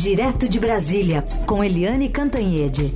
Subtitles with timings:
[0.00, 2.94] Direto de Brasília, com Eliane Cantanhede.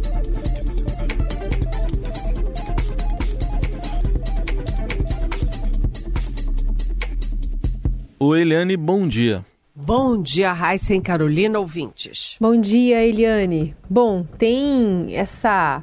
[8.20, 9.44] O Eliane, bom dia.
[9.74, 12.36] Bom dia, Raíssa e Carolina, ouvintes.
[12.40, 13.74] Bom dia, Eliane.
[13.90, 15.82] Bom, tem essa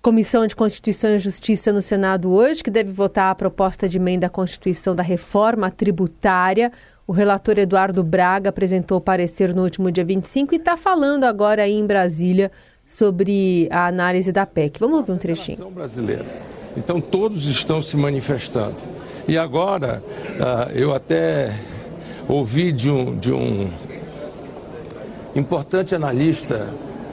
[0.00, 4.28] Comissão de Constituição e Justiça no Senado hoje, que deve votar a proposta de emenda
[4.28, 6.70] à Constituição da reforma tributária.
[7.06, 11.62] O relator Eduardo Braga apresentou o parecer no último dia 25 e está falando agora
[11.62, 12.50] aí em Brasília
[12.84, 14.80] sobre a análise da PEC.
[14.80, 15.70] Vamos ouvir um trechinho.
[15.70, 16.24] Brasileira.
[16.76, 18.74] Então todos estão se manifestando.
[19.28, 21.56] E agora uh, eu até
[22.28, 23.70] ouvi de um, de um
[25.36, 26.66] importante analista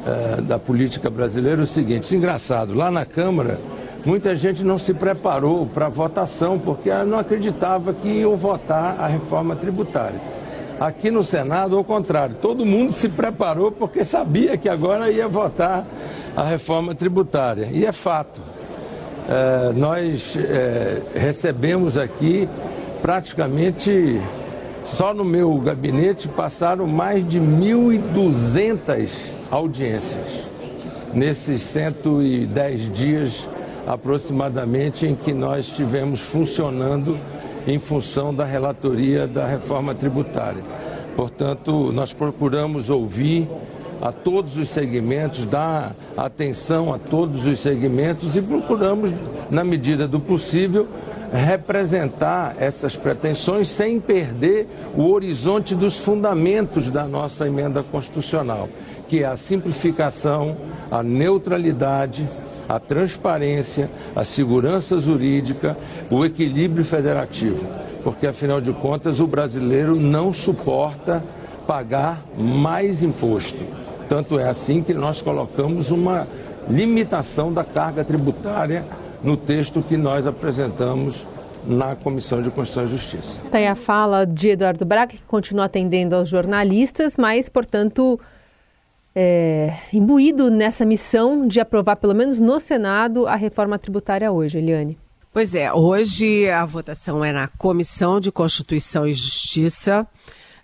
[0.08, 3.60] uh, da política brasileira o seguinte: é engraçado, lá na Câmara,
[4.06, 9.08] muita gente não se preparou para a votação, porque não acreditava que iam votar a
[9.08, 10.20] reforma tributária.
[10.80, 15.86] Aqui no Senado, ao contrário, todo mundo se preparou porque sabia que agora ia votar
[16.36, 17.70] a reforma tributária.
[17.72, 18.42] E é fato.
[19.30, 22.50] É, nós é, recebemos aqui
[23.02, 24.20] praticamente,
[24.84, 29.10] só no meu gabinete, passaram mais de 1.200
[29.50, 30.44] audiências
[31.14, 33.48] nesses 110 dias
[33.88, 37.18] aproximadamente em que nós estivemos funcionando
[37.68, 40.64] em função da relatoria da reforma tributária.
[41.16, 43.48] Portanto, nós procuramos ouvir
[44.02, 49.14] a todos os segmentos, dar atenção a todos os segmentos e procuramos,
[49.50, 50.88] na medida do possível,
[51.32, 58.70] representar essas pretensões sem perder o horizonte dos fundamentos da nossa emenda constitucional,
[59.08, 60.56] que é a simplificação,
[60.92, 62.28] a neutralidade,
[62.68, 65.78] a transparência, a segurança jurídica,
[66.10, 67.66] o equilíbrio federativo.
[68.04, 71.24] Porque, afinal de contas, o brasileiro não suporta
[71.66, 73.60] pagar mais imposto.
[74.10, 76.28] Tanto é assim que nós colocamos uma
[76.70, 78.84] limitação da carga tributária
[79.24, 81.26] no texto que nós apresentamos
[81.66, 83.38] na Comissão de Constituição e Justiça.
[83.50, 88.20] Tem a fala de Eduardo Braga, que continua atendendo aos jornalistas, mas, portanto,
[89.16, 94.98] é, imbuído nessa missão de aprovar, pelo menos no Senado, a reforma tributária hoje, Eliane.
[95.32, 100.08] Pois é, hoje a votação é na Comissão de Constituição e Justiça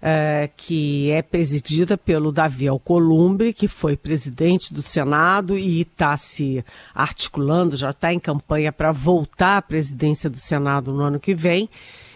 [0.02, 6.64] é, que é presidida pelo Davi Alcolumbre, que foi presidente do Senado e está se
[6.94, 11.70] articulando, já está em campanha para voltar à presidência do Senado no ano que vem.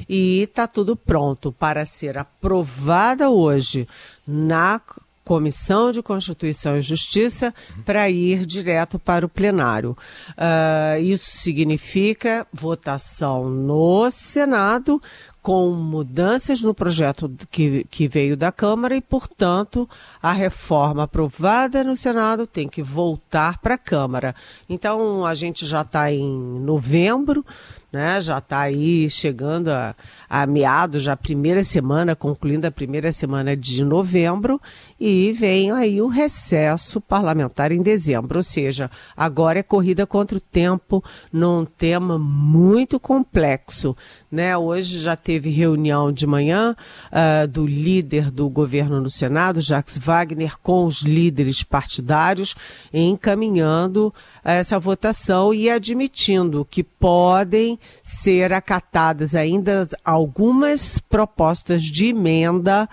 [0.07, 3.87] E está tudo pronto para ser aprovada hoje
[4.25, 4.79] na
[5.23, 7.53] Comissão de Constituição e Justiça
[7.85, 9.97] para ir direto para o plenário.
[10.31, 15.01] Uh, isso significa votação no Senado
[15.43, 19.87] com mudanças no projeto que, que veio da Câmara e, portanto,
[20.21, 24.33] a reforma aprovada no Senado tem que voltar para a Câmara.
[24.69, 27.45] Então, a gente já está em novembro,
[27.93, 28.19] né?
[28.19, 29.95] Já está aí chegando a,
[30.27, 34.59] a meados, já primeira semana, concluindo a primeira semana de novembro,
[34.99, 38.39] e vem aí o recesso parlamentar em dezembro.
[38.39, 43.95] Ou seja, agora é corrida contra o tempo num tema muito complexo.
[44.31, 44.57] Né?
[44.57, 46.75] Hoje já teve reunião de manhã
[47.11, 52.55] uh, do líder do governo no Senado, Jacques Wagner, com os líderes partidários,
[52.91, 54.11] encaminhando
[54.43, 62.87] essa votação e admitindo que podem ser acatadas ainda algumas propostas de emenda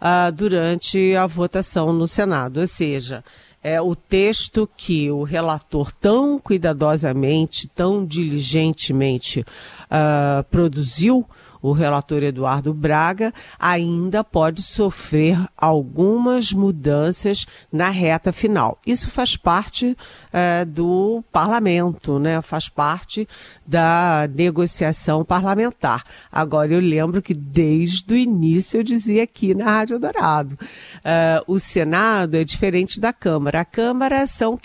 [0.00, 2.60] uh, durante a votação no Senado.
[2.60, 3.24] Ou seja,
[3.62, 11.26] é o texto que o relator tão cuidadosamente, tão diligentemente uh, produziu
[11.62, 18.78] o relator Eduardo Braga, ainda pode sofrer algumas mudanças na reta final.
[18.84, 19.96] Isso faz parte
[20.32, 22.42] é, do parlamento, né?
[22.42, 23.28] faz parte
[23.64, 26.04] da negociação parlamentar.
[26.30, 30.58] Agora, eu lembro que desde o início eu dizia aqui na Rádio Dourado,
[31.04, 33.60] é, o Senado é diferente da Câmara.
[33.60, 34.56] A Câmara são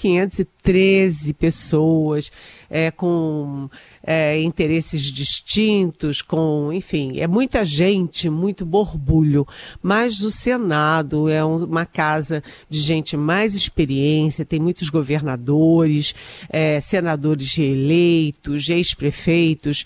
[0.68, 2.32] 513 pessoas
[2.70, 3.70] é, com
[4.04, 9.48] é, interesses distintos, com, enfim, é muita gente, muito borbulho.
[9.82, 16.14] Mas o Senado é uma casa de gente mais experiência, tem muitos governadores,
[16.50, 19.86] é, senadores reeleitos, ex-prefeitos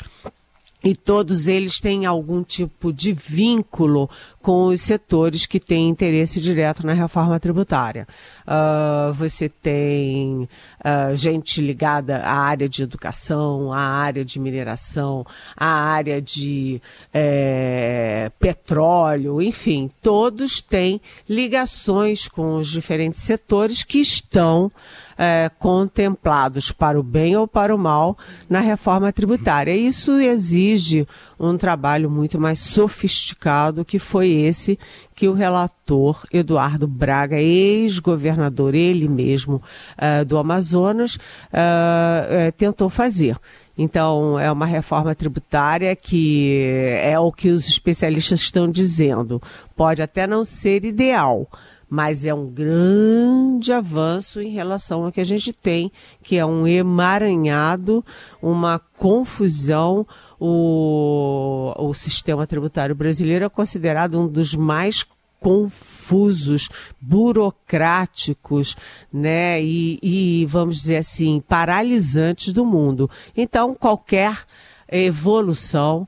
[0.83, 4.10] e todos eles têm algum tipo de vínculo
[4.42, 8.07] com os setores que têm interesse direto na reforma tributária.
[8.48, 10.48] Uh, você tem
[10.80, 16.82] uh, gente ligada à área de educação, à área de mineração, à área de
[17.14, 24.72] é, petróleo, enfim, todos têm ligações com os diferentes setores que estão
[25.18, 28.18] é, contemplados para o bem ou para o mal
[28.50, 29.76] na reforma tributária.
[29.76, 31.08] Isso exige
[31.40, 34.80] um trabalho muito mais sofisticado, que foi esse
[35.14, 38.41] que o relator Eduardo Braga, ex-governador,
[38.74, 39.62] ele mesmo,
[39.98, 43.38] uh, do Amazonas, uh, tentou fazer.
[43.78, 46.64] Então, é uma reforma tributária que
[47.02, 49.42] é o que os especialistas estão dizendo.
[49.76, 51.48] Pode até não ser ideal,
[51.90, 55.92] mas é um grande avanço em relação ao que a gente tem,
[56.24, 58.04] que é um emaranhado,
[58.42, 60.08] uma confusão.
[60.40, 65.06] O, o sistema tributário brasileiro é considerado um dos mais
[65.42, 66.70] confusos,
[67.02, 68.78] burocráticos,
[69.12, 73.10] né, e, e vamos dizer assim, paralisantes do mundo.
[73.36, 74.46] Então, qualquer
[74.88, 76.08] evolução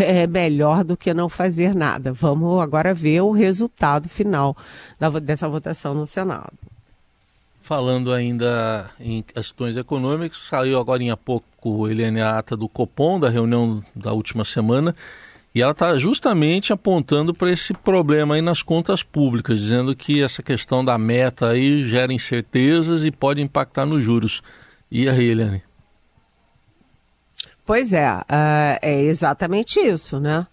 [0.00, 2.12] é melhor do que não fazer nada.
[2.12, 4.56] Vamos agora ver o resultado final
[4.98, 6.52] da, dessa votação no Senado.
[7.60, 13.82] Falando ainda em questões econômicas, saiu agora há pouco, Helene, ata do Copom, da reunião
[13.94, 14.96] da última semana,
[15.54, 20.42] e ela está justamente apontando para esse problema aí nas contas públicas, dizendo que essa
[20.42, 24.42] questão da meta aí gera incertezas e pode impactar nos juros.
[24.90, 25.62] E aí, Helene?
[27.64, 30.46] Pois é, uh, é exatamente isso, né?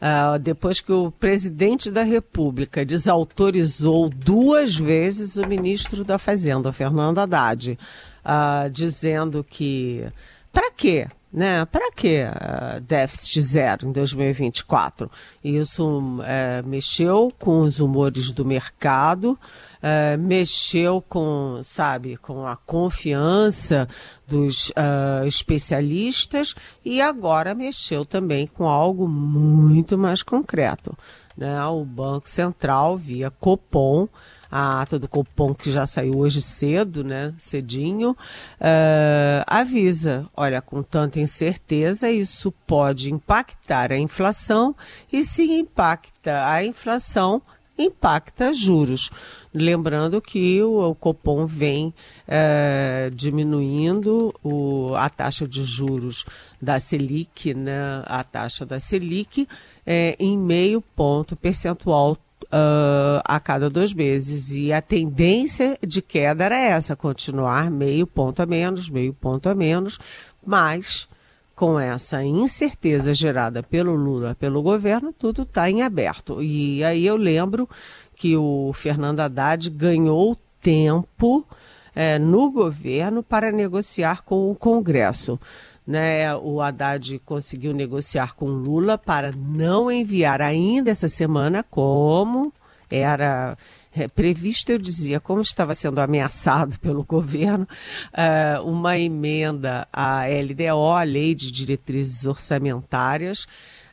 [0.00, 7.18] Uh, depois que o presidente da República desautorizou duas vezes o ministro da Fazenda, Fernando
[7.18, 7.78] Haddad,
[8.24, 10.04] uh, dizendo que.
[10.52, 11.08] Para quê?
[11.34, 11.64] Né?
[11.64, 15.10] Para que uh, déficit zero em 2024?
[15.42, 23.88] Isso uh, mexeu com os humores do mercado, uh, mexeu com, sabe, com a confiança
[24.28, 26.54] dos uh, especialistas
[26.84, 30.96] e agora mexeu também com algo muito mais concreto.
[31.36, 31.60] Né?
[31.64, 34.08] O Banco Central, via Copom,
[34.56, 40.80] a ata do Copom que já saiu hoje cedo, né, cedinho, uh, avisa, olha, com
[40.80, 44.72] tanta incerteza, isso pode impactar a inflação
[45.12, 47.42] e se impacta a inflação,
[47.76, 49.10] impacta juros.
[49.52, 51.88] Lembrando que o, o Copom vem
[52.28, 56.24] uh, diminuindo o, a taxa de juros
[56.62, 59.48] da Selic, né, a taxa da Selic,
[59.84, 64.52] é, em meio ponto percentual uh, a cada dois meses.
[64.52, 69.54] E a tendência de queda era essa, continuar meio ponto a menos, meio ponto a
[69.54, 69.98] menos,
[70.44, 71.08] mas
[71.54, 76.42] com essa incerteza gerada pelo Lula, pelo governo, tudo está em aberto.
[76.42, 77.68] E aí eu lembro
[78.16, 81.46] que o Fernando Haddad ganhou tempo
[81.94, 85.38] é, no governo para negociar com o Congresso.
[85.86, 92.50] Né, o Haddad conseguiu negociar com Lula para não enviar ainda essa semana, como
[92.90, 93.54] era
[93.96, 97.66] é, previsto, eu dizia, como estava sendo ameaçado pelo governo,
[98.12, 103.44] uh, uma emenda à LDO, a Lei de Diretrizes Orçamentárias,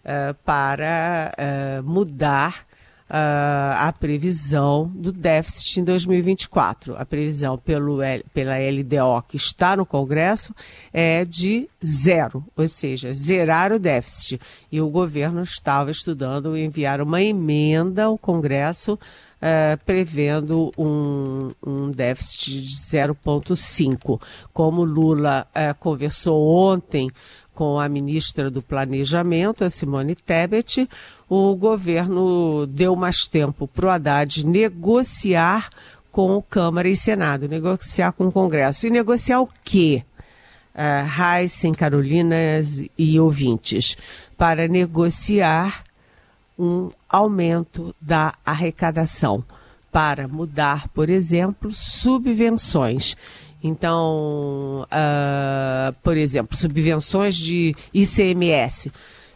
[0.04, 2.66] uh, para uh, mudar
[3.14, 6.96] a previsão do déficit em 2024.
[6.96, 7.98] A previsão pelo,
[8.34, 10.56] pela LDO que está no Congresso
[10.94, 14.40] é de zero, ou seja, zerar o déficit.
[14.72, 18.98] E o governo estava estudando enviar uma emenda ao Congresso
[19.42, 24.22] Uh, prevendo um, um, déficit de 0,5.
[24.54, 27.10] Como Lula uh, conversou ontem
[27.54, 30.88] com a ministra do Planejamento, a Simone Tebet,
[31.34, 35.70] o governo deu mais tempo para o Haddad negociar
[36.12, 38.86] com Câmara e Senado, negociar com o Congresso.
[38.86, 40.04] E negociar o quê?
[40.76, 43.96] Uh, Carolinas e ouvintes,
[44.38, 45.86] para negociar
[46.60, 49.42] um aumento da arrecadação,
[49.90, 53.16] para mudar, por exemplo, subvenções.
[53.64, 58.92] Então, uh, por exemplo, subvenções de ICMS.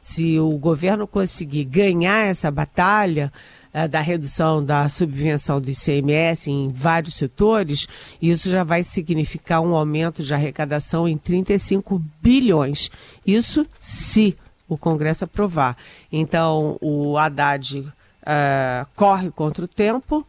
[0.06, 3.34] Se o governo conseguir ganhar essa batalha
[3.74, 7.88] uh, da redução da subvenção do ICMS em vários setores,
[8.22, 12.92] isso já vai significar um aumento de arrecadação em 35 bilhões.
[13.26, 14.38] Isso se
[14.70, 15.76] o Congresso aprovar.
[16.12, 20.24] Então, o Haddad uh, corre contra o tempo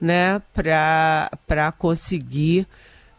[0.00, 2.66] né, para conseguir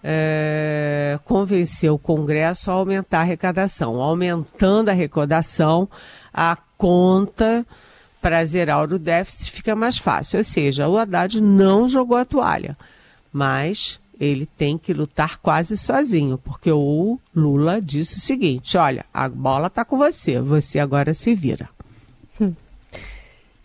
[0.04, 4.02] é, convencer o Congresso a aumentar a arrecadação.
[4.02, 5.88] Aumentando a arrecadação,
[6.34, 7.66] a conta
[8.22, 10.38] para zerar o déficit fica mais fácil.
[10.38, 12.78] Ou seja, o Haddad não jogou a toalha,
[13.32, 19.28] mas ele tem que lutar quase sozinho, porque o Lula disse o seguinte: olha, a
[19.28, 21.70] bola está com você, você agora se vira.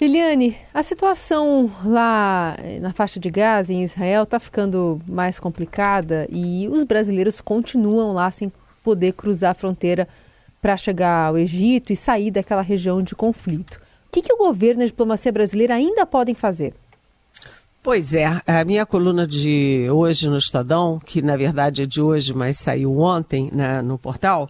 [0.01, 6.29] Liliane, a situação lá eh, na faixa de Gaza, em Israel, está ficando mais complicada
[6.31, 8.53] e os brasileiros continuam lá sem
[8.85, 10.07] poder cruzar a fronteira
[10.63, 13.81] para chegar ao Egito e sair daquela região de conflito.
[14.07, 16.75] O que, que o governo e a diplomacia brasileira ainda podem fazer?
[17.83, 22.33] Pois é, a minha coluna de hoje no Estadão, que na verdade é de hoje,
[22.33, 24.49] mas saiu ontem né, no portal,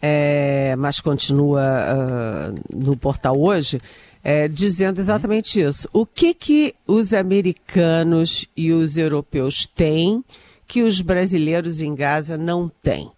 [0.00, 3.80] é, mas continua uh, no portal hoje,
[4.22, 5.88] é, dizendo exatamente isso.
[5.92, 10.24] O que, que os americanos e os europeus têm
[10.66, 13.10] que os brasileiros em Gaza não têm?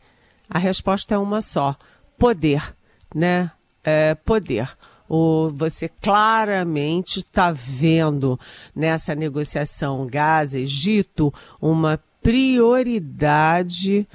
[0.49, 1.76] A resposta é uma só:
[2.19, 2.76] poder,
[3.14, 3.50] né?
[3.83, 4.69] É, poder.
[5.09, 8.38] O, você claramente está vendo
[8.75, 14.07] nessa negociação Gaza-Egito uma prioridade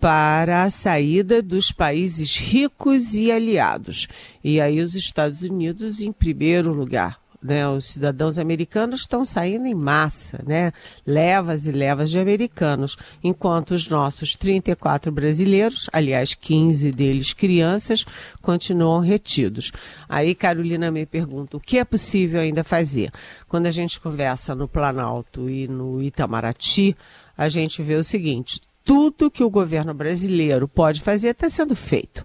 [0.00, 4.08] para a saída dos países ricos e aliados.
[4.42, 7.20] E aí os Estados Unidos em primeiro lugar.
[7.42, 10.74] Né, os cidadãos americanos estão saindo em massa, né?
[11.06, 18.04] levas e levas de americanos, enquanto os nossos 34 brasileiros, aliás, 15 deles crianças,
[18.42, 19.72] continuam retidos.
[20.06, 23.10] Aí Carolina me pergunta o que é possível ainda fazer.
[23.48, 26.94] Quando a gente conversa no Planalto e no Itamaraty,
[27.38, 32.24] a gente vê o seguinte: tudo que o governo brasileiro pode fazer está sendo feito.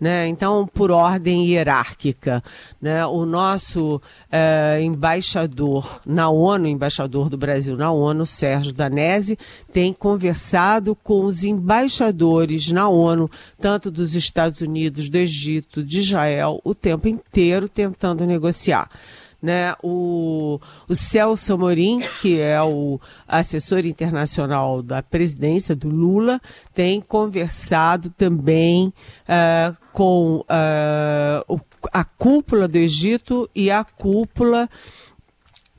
[0.00, 0.26] Né?
[0.28, 2.42] Então, por ordem hierárquica,
[2.80, 3.04] né?
[3.04, 4.00] o nosso
[4.32, 9.38] é, embaixador na ONU, embaixador do Brasil na ONU, Sérgio Danese,
[9.70, 13.30] tem conversado com os embaixadores na ONU,
[13.60, 18.88] tanto dos Estados Unidos, do Egito, de Israel, o tempo inteiro tentando negociar
[19.46, 26.40] né, o, o Celso Amorim, que é o assessor internacional da presidência do Lula,
[26.74, 31.60] tem conversado também uh, com uh,
[31.92, 34.68] a cúpula do Egito e a cúpula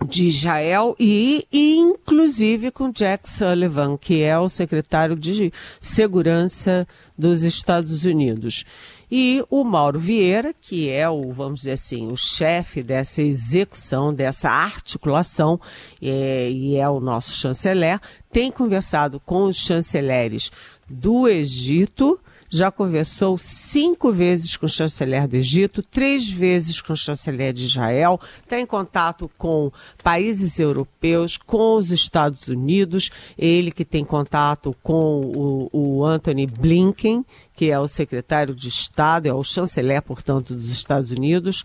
[0.05, 7.43] de Israel e, e, inclusive com Jack Sullivan, que é o secretário de segurança dos
[7.43, 8.63] Estados Unidos.
[9.09, 14.49] E o Mauro Vieira, que é o, vamos dizer assim, o chefe dessa execução, dessa
[14.49, 15.59] articulação,
[16.01, 17.99] é, e é o nosso chanceler,
[18.31, 20.51] tem conversado com os chanceleres
[20.89, 26.97] do Egito, já conversou cinco vezes com o chanceler do Egito, três vezes com o
[26.97, 29.71] chanceler de Israel, está em contato com
[30.03, 37.25] países europeus, com os Estados Unidos, ele que tem contato com o, o Anthony Blinken,
[37.53, 41.63] que é o secretário de Estado, é o chanceler, portanto, dos Estados Unidos.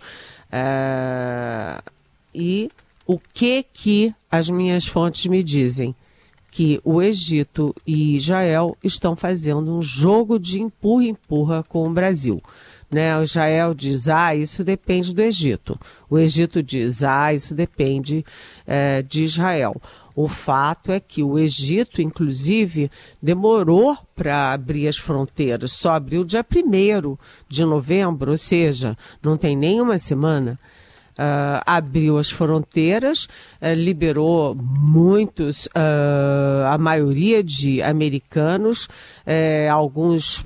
[0.51, 1.81] É...
[2.35, 2.71] E
[3.07, 5.95] o que que as minhas fontes me dizem?
[6.53, 12.43] Que o Egito e Israel estão fazendo um jogo de empurra-empurra com o Brasil.
[12.91, 13.17] Né?
[13.19, 15.81] O Israel diz, ah, isso depende do Egito.
[16.11, 18.23] O Egito diz, ah, isso depende
[18.67, 19.81] é, de Israel.
[20.15, 22.91] O fato é que o Egito, inclusive,
[23.21, 25.73] demorou para abrir as fronteiras.
[25.73, 27.17] Só abriu dia 1
[27.49, 30.61] de novembro, ou seja, não tem nem uma semana
[31.19, 33.25] uh, abriu as fronteiras,
[33.61, 38.89] uh, liberou muitos, uh, a maioria de americanos,
[39.27, 40.45] eh, alguns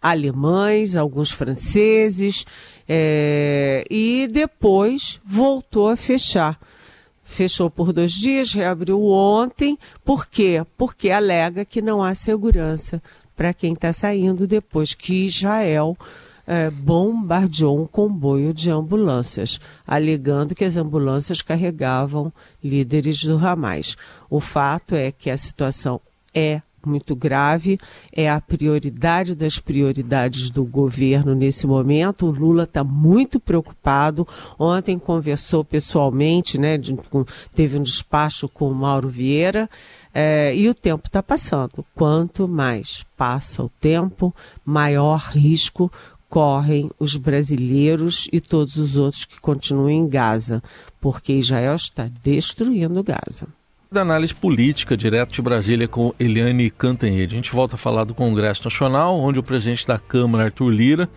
[0.00, 2.44] alemães, alguns franceses,
[2.88, 6.58] eh, e depois voltou a fechar
[7.30, 9.78] fechou por dois dias, reabriu ontem.
[10.04, 10.66] Por quê?
[10.76, 13.00] Porque alega que não há segurança
[13.36, 15.96] para quem está saindo depois que Israel
[16.46, 22.32] é, bombardeou um comboio de ambulâncias, alegando que as ambulâncias carregavam
[22.62, 23.96] líderes do Hamas.
[24.28, 26.00] O fato é que a situação
[26.34, 27.78] é muito grave,
[28.12, 32.26] é a prioridade das prioridades do governo nesse momento.
[32.26, 34.26] O Lula está muito preocupado.
[34.58, 39.68] Ontem conversou pessoalmente, né, de, com, teve um despacho com o Mauro Vieira.
[40.12, 41.84] É, e o tempo está passando.
[41.94, 45.90] Quanto mais passa o tempo, maior risco
[46.30, 50.62] correm os brasileiros e todos os outros que continuam em Gaza,
[51.00, 53.48] porque Israel está destruindo Gaza.
[53.90, 57.34] Da análise política, direto de Brasília com Eliane Cantanhede.
[57.34, 61.10] A gente volta a falar do Congresso Nacional, onde o presidente da Câmara, Arthur Lira,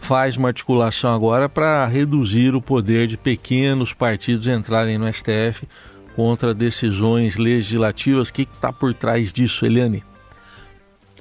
[0.00, 5.66] faz uma articulação agora para reduzir o poder de pequenos partidos entrarem no STF
[6.14, 8.28] contra decisões legislativas.
[8.28, 10.04] O que está por trás disso, Eliane?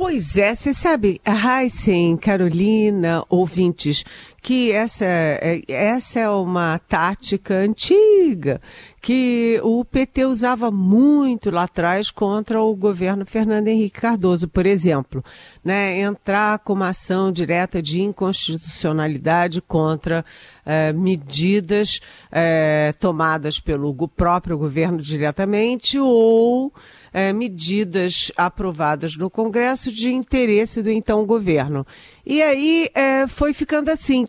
[0.05, 4.03] Pois é, você sabe, Heisen, Carolina, ouvintes,
[4.41, 8.59] que essa, é, essa é uma tática antiga
[9.01, 15.23] que o PT usava muito lá atrás contra o governo Fernando Henrique Cardoso, por exemplo,
[15.63, 20.25] né, entrar com uma ação direta de inconstitucionalidade contra
[20.65, 26.73] eh, medidas eh, tomadas pelo próprio governo diretamente ou
[27.13, 31.85] eh, medidas aprovadas no Congresso de interesse do então governo.
[32.25, 32.89] E aí
[33.27, 34.25] foi ficando assim,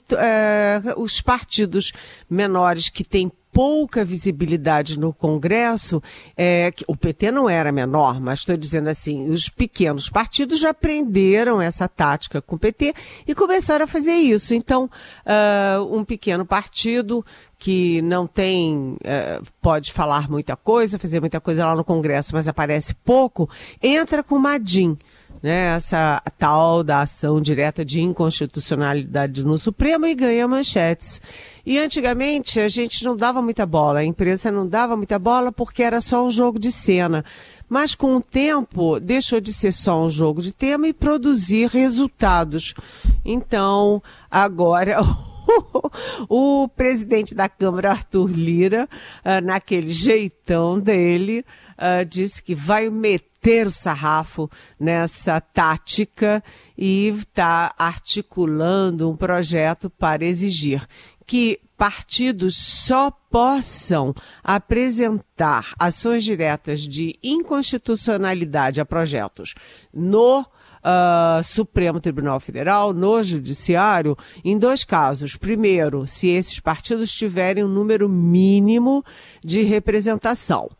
[0.96, 1.92] os partidos
[2.28, 6.02] menores que têm pouca visibilidade no Congresso,
[6.36, 11.62] é, o PT não era menor, mas estou dizendo assim, os pequenos partidos já aprenderam
[11.62, 12.92] essa tática com o PT
[13.24, 14.54] e começaram a fazer isso.
[14.54, 14.90] Então,
[15.24, 17.24] uh, um pequeno partido
[17.56, 22.48] que não tem, uh, pode falar muita coisa, fazer muita coisa lá no Congresso, mas
[22.48, 23.48] aparece pouco,
[23.80, 24.98] entra com uma DIN
[25.42, 31.20] né, essa tal da ação direta de inconstitucionalidade no Supremo e ganha manchetes.
[31.66, 35.82] E antigamente a gente não dava muita bola, a imprensa não dava muita bola porque
[35.82, 37.24] era só um jogo de cena.
[37.68, 42.74] Mas com o tempo deixou de ser só um jogo de tema e produzir resultados.
[43.24, 44.98] Então, agora
[46.28, 48.88] o presidente da Câmara, Arthur Lira,
[49.24, 51.44] ah, naquele jeitão dele,
[51.76, 54.50] ah, disse que vai meter ter o sarrafo
[54.80, 56.42] nessa tática
[56.78, 60.88] e está articulando um projeto para exigir
[61.26, 69.54] que partidos só possam apresentar ações diretas de inconstitucionalidade a projetos
[69.92, 70.46] no
[70.86, 75.34] Uh, Supremo Tribunal Federal, no Judiciário, em dois casos.
[75.34, 79.02] Primeiro, se esses partidos tiverem um número mínimo
[79.42, 80.70] de representação.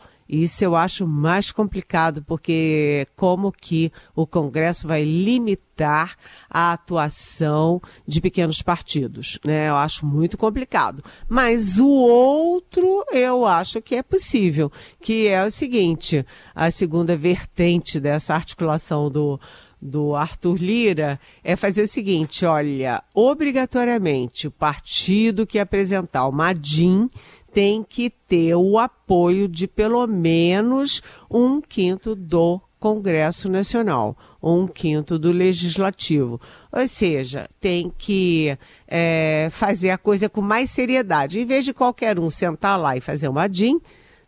[0.42, 6.16] Isso eu acho mais complicado, porque como que o Congresso vai limitar
[6.50, 9.68] a atuação de pequenos partidos, né?
[9.68, 11.04] Eu acho muito complicado.
[11.28, 18.00] Mas o outro eu acho que é possível, que é o seguinte, a segunda vertente
[18.00, 19.38] dessa articulação do
[19.84, 27.10] do Arthur Lira é fazer o seguinte, olha, obrigatoriamente o partido que apresentar o Madim
[27.54, 35.18] tem que ter o apoio de pelo menos um quinto do Congresso Nacional, um quinto
[35.18, 36.40] do Legislativo.
[36.72, 41.40] Ou seja, tem que é, fazer a coisa com mais seriedade.
[41.40, 43.81] Em vez de qualquer um sentar lá e fazer uma DIN,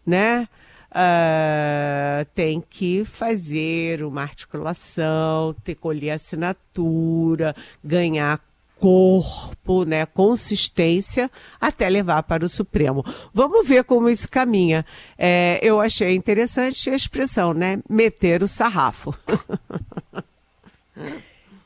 [0.07, 0.49] né?
[0.89, 8.41] Uh, tem que fazer uma articulação, ter colher assinatura, ganhar
[8.79, 13.05] corpo, né, consistência, até levar para o Supremo.
[13.33, 14.85] Vamos ver como isso caminha.
[15.19, 19.15] É, eu achei interessante a expressão, né, meter o sarrafo.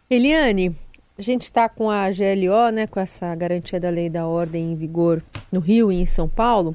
[0.08, 0.74] Eliane,
[1.18, 4.76] a gente está com a GLO, né, com essa garantia da lei da ordem em
[4.76, 6.74] vigor no Rio e em São Paulo.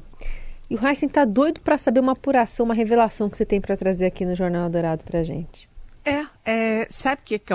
[0.68, 3.76] E o Heisen está doido para saber uma apuração, uma revelação que você tem para
[3.76, 5.68] trazer aqui no Jornal Dourado para gente.
[6.06, 7.52] É, é sabe o que, que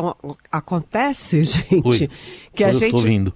[0.52, 1.82] acontece, gente?
[1.86, 2.10] Ui,
[2.54, 3.34] que a gente vindo.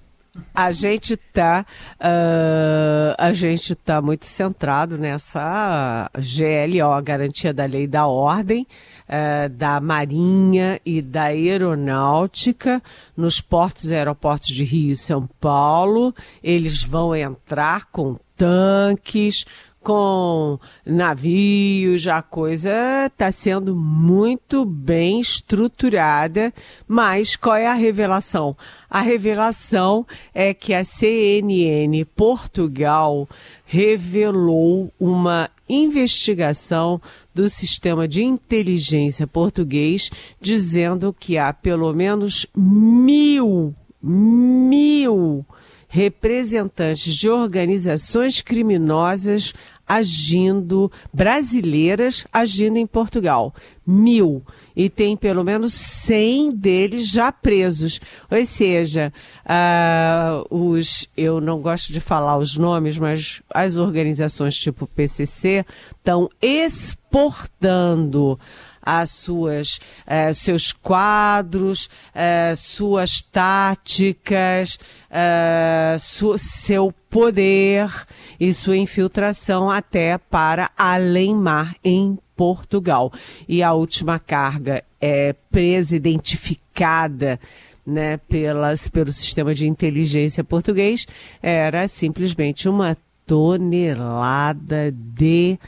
[0.54, 1.64] A gente tá
[1.98, 8.66] uh, a gente tá muito centrado nessa GLO, a garantia da lei da ordem,
[9.08, 12.82] uh, da Marinha e da Aeronáutica
[13.16, 16.14] nos portos e aeroportos de Rio e São Paulo.
[16.42, 19.46] Eles vão entrar com tanques,
[19.86, 26.52] com navios, a coisa está sendo muito bem estruturada,
[26.88, 28.56] mas qual é a revelação?
[28.90, 33.28] A revelação é que a CNN Portugal
[33.64, 37.00] revelou uma investigação
[37.32, 43.72] do sistema de inteligência português dizendo que há pelo menos mil,
[44.02, 45.46] mil
[45.88, 49.54] representantes de organizações criminosas
[49.86, 53.54] agindo, brasileiras agindo em Portugal.
[53.86, 54.42] Mil.
[54.74, 58.00] E tem pelo menos 100 deles já presos.
[58.30, 59.12] Ou seja,
[59.44, 65.64] uh, os, eu não gosto de falar os nomes, mas as organizações tipo PCC
[65.96, 68.38] estão exportando
[68.86, 74.78] as suas uh, seus quadros, uh, suas táticas,
[75.10, 77.90] uh, su seu poder
[78.38, 83.12] e sua infiltração até para além-mar em Portugal.
[83.48, 87.40] E a última carga é presidentificada
[87.84, 91.06] né, pelas, pelo sistema de inteligência português
[91.40, 95.58] era simplesmente uma tonelada de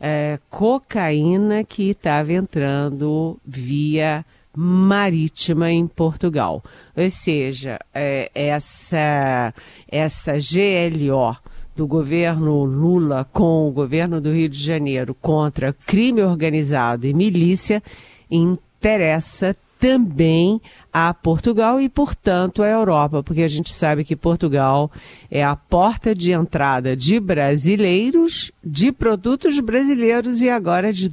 [0.00, 4.24] é, cocaína que estava entrando via
[4.56, 6.62] marítima em Portugal.
[6.96, 9.54] Ou seja, é, essa,
[9.88, 11.36] essa GLO
[11.76, 17.80] do governo Lula com o governo do Rio de Janeiro contra crime organizado e milícia
[18.28, 20.60] interessa também
[20.92, 24.90] a Portugal e, portanto, a Europa, porque a gente sabe que Portugal
[25.30, 31.10] é a porta de entrada de brasileiros, de produtos brasileiros e agora de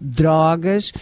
[0.00, 0.92] drogas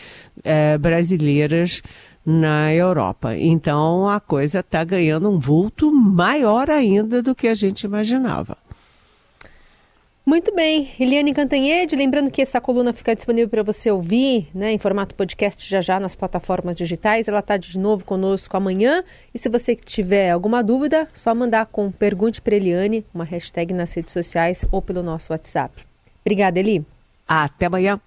[0.44, 1.82] é, brasileiras
[2.24, 3.36] na Europa.
[3.36, 8.56] Então a coisa está ganhando um vulto maior ainda do que a gente imaginava.
[10.24, 14.78] Muito bem, Eliane Cantanhede, lembrando que essa coluna fica disponível para você ouvir, né, em
[14.78, 17.26] formato podcast já já nas plataformas digitais.
[17.26, 19.02] Ela está de novo conosco amanhã.
[19.34, 23.92] E se você tiver alguma dúvida, só mandar com pergunte para Eliane, uma hashtag nas
[23.94, 25.84] redes sociais ou pelo nosso WhatsApp.
[26.22, 26.84] Obrigada, Eli.
[27.26, 28.00] Até amanhã.